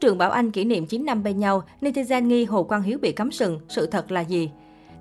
[0.00, 2.98] Quốc trường Bảo Anh kỷ niệm 9 năm bên nhau, netizen nghi Hồ Quang Hiếu
[2.98, 4.50] bị cấm sừng, sự thật là gì?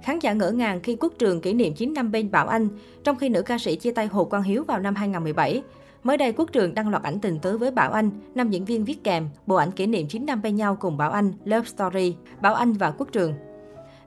[0.03, 2.67] Khán giả ngỡ ngàng khi Quốc trường kỷ niệm 9 năm bên Bảo Anh,
[3.03, 5.63] trong khi nữ ca sĩ chia tay Hồ Quang Hiếu vào năm 2017.
[6.03, 8.85] Mới đây, Quốc trường đăng loạt ảnh tình tứ với Bảo Anh, nam diễn viên
[8.85, 12.15] viết kèm, bộ ảnh kỷ niệm 9 năm bên nhau cùng Bảo Anh, Love Story,
[12.41, 13.33] Bảo Anh và Quốc trường.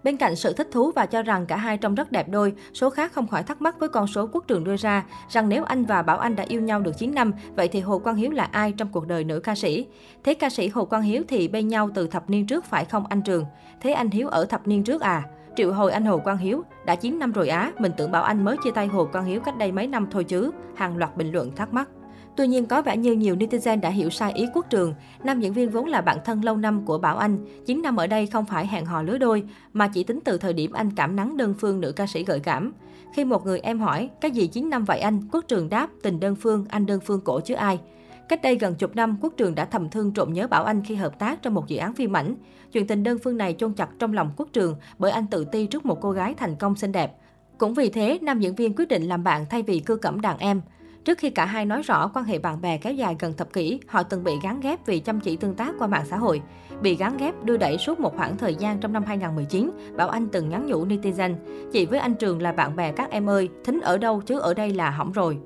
[0.04, 2.90] Bên cạnh sự thích thú và cho rằng cả hai trông rất đẹp đôi, số
[2.90, 5.84] khác không khỏi thắc mắc với con số quốc trường đưa ra rằng nếu anh
[5.84, 8.44] và Bảo Anh đã yêu nhau được 9 năm, vậy thì Hồ Quang Hiếu là
[8.44, 9.86] ai trong cuộc đời nữ ca sĩ?
[10.24, 13.06] Thế ca sĩ Hồ Quang Hiếu thì bên nhau từ thập niên trước phải không
[13.06, 13.44] anh Trường?
[13.80, 15.22] Thế anh Hiếu ở thập niên trước à?
[15.56, 18.44] Triệu hồi anh Hồ Quang Hiếu, đã 9 năm rồi á, mình tưởng Bảo Anh
[18.44, 20.50] mới chia tay Hồ Quang Hiếu cách đây mấy năm thôi chứ.
[20.74, 21.88] Hàng loạt bình luận thắc mắc.
[22.36, 24.94] Tuy nhiên, có vẻ như nhiều netizen đã hiểu sai ý quốc trường.
[25.24, 27.38] Nam diễn viên vốn là bạn thân lâu năm của Bảo Anh.
[27.66, 30.52] 9 năm ở đây không phải hẹn hò lứa đôi, mà chỉ tính từ thời
[30.52, 32.72] điểm anh cảm nắng đơn phương nữ ca sĩ gợi cảm.
[33.14, 35.28] Khi một người em hỏi, cái gì 9 năm vậy anh?
[35.32, 37.80] Quốc trường đáp, tình đơn phương, anh đơn phương cổ chứ ai.
[38.28, 40.94] Cách đây gần chục năm, Quốc Trường đã thầm thương trộm nhớ Bảo Anh khi
[40.94, 42.34] hợp tác trong một dự án phim ảnh.
[42.72, 45.66] Chuyện tình đơn phương này chôn chặt trong lòng Quốc Trường bởi anh tự ti
[45.66, 47.16] trước một cô gái thành công xinh đẹp.
[47.58, 50.38] Cũng vì thế, nam diễn viên quyết định làm bạn thay vì cưa cẩm đàn
[50.38, 50.60] em.
[51.04, 53.80] Trước khi cả hai nói rõ quan hệ bạn bè kéo dài gần thập kỷ,
[53.86, 56.42] họ từng bị gắn ghép vì chăm chỉ tương tác qua mạng xã hội.
[56.82, 60.28] Bị gắn ghép đưa đẩy suốt một khoảng thời gian trong năm 2019, Bảo Anh
[60.28, 61.34] từng nhắn nhủ netizen,
[61.72, 64.54] chị với anh Trường là bạn bè các em ơi, thính ở đâu chứ ở
[64.54, 65.38] đây là hỏng rồi.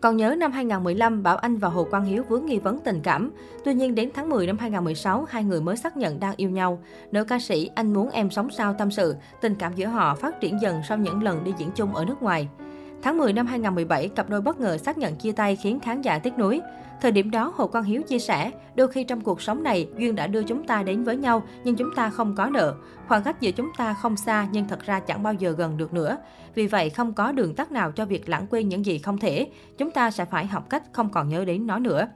[0.00, 3.30] Còn nhớ năm 2015, Bảo Anh và Hồ Quang Hiếu vướng nghi vấn tình cảm.
[3.64, 6.82] Tuy nhiên đến tháng 10 năm 2016, hai người mới xác nhận đang yêu nhau.
[7.12, 10.40] Nữ ca sĩ Anh muốn em sống sao tâm sự, tình cảm giữa họ phát
[10.40, 12.48] triển dần sau những lần đi diễn chung ở nước ngoài.
[13.02, 16.18] Tháng 10 năm 2017, cặp đôi bất ngờ xác nhận chia tay khiến khán giả
[16.18, 16.60] tiếc nuối.
[17.00, 20.14] Thời điểm đó, Hồ Quang Hiếu chia sẻ, đôi khi trong cuộc sống này, duyên
[20.14, 22.74] đã đưa chúng ta đến với nhau, nhưng chúng ta không có nợ.
[23.08, 25.92] Khoảng cách giữa chúng ta không xa, nhưng thật ra chẳng bao giờ gần được
[25.92, 26.16] nữa.
[26.54, 29.50] Vì vậy, không có đường tắt nào cho việc lãng quên những gì không thể.
[29.78, 32.08] Chúng ta sẽ phải học cách không còn nhớ đến nó nữa.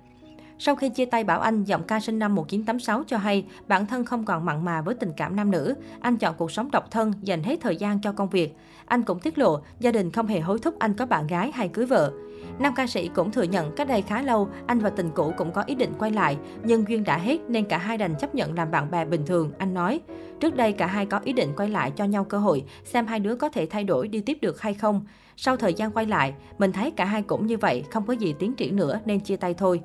[0.59, 4.05] Sau khi chia tay Bảo Anh, giọng ca sinh năm 1986 cho hay bản thân
[4.05, 5.75] không còn mặn mà với tình cảm nam nữ.
[6.01, 8.57] Anh chọn cuộc sống độc thân, dành hết thời gian cho công việc.
[8.87, 11.69] Anh cũng tiết lộ gia đình không hề hối thúc anh có bạn gái hay
[11.69, 12.13] cưới vợ.
[12.59, 15.53] Nam ca sĩ cũng thừa nhận cách đây khá lâu, anh và tình cũ cũng
[15.53, 18.55] có ý định quay lại, nhưng duyên đã hết nên cả hai đành chấp nhận
[18.55, 20.01] làm bạn bè bình thường, anh nói.
[20.41, 23.21] Trước đây cả hai có ý định quay lại cho nhau cơ hội, xem hai
[23.21, 25.07] đứa có thể thay đổi đi tiếp được hay không.
[25.37, 28.35] Sau thời gian quay lại, mình thấy cả hai cũng như vậy, không có gì
[28.39, 29.81] tiến triển nữa nên chia tay thôi.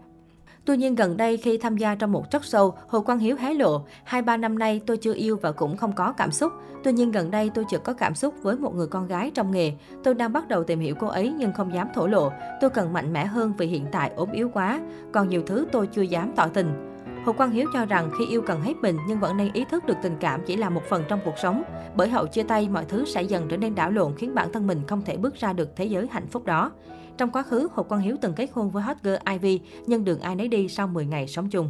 [0.65, 3.53] Tuy nhiên gần đây khi tham gia trong một chất sâu, Hồ Quang Hiếu hé
[3.53, 6.51] lộ, hai ba năm nay tôi chưa yêu và cũng không có cảm xúc.
[6.83, 9.51] Tuy nhiên gần đây tôi chợt có cảm xúc với một người con gái trong
[9.51, 9.73] nghề.
[10.03, 12.31] Tôi đang bắt đầu tìm hiểu cô ấy nhưng không dám thổ lộ.
[12.61, 14.79] Tôi cần mạnh mẽ hơn vì hiện tại ốm yếu quá.
[15.11, 16.88] Còn nhiều thứ tôi chưa dám tỏ tình.
[17.25, 19.85] Hồ Quang Hiếu cho rằng khi yêu cần hết mình nhưng vẫn nên ý thức
[19.85, 21.63] được tình cảm chỉ là một phần trong cuộc sống.
[21.95, 24.67] Bởi hậu chia tay, mọi thứ sẽ dần trở nên đảo lộn khiến bản thân
[24.67, 26.71] mình không thể bước ra được thế giới hạnh phúc đó.
[27.17, 30.19] Trong quá khứ, Hồ Quang Hiếu từng kết hôn với hot girl Ivy, nhưng đường
[30.19, 31.69] ai nấy đi sau 10 ngày sống chung.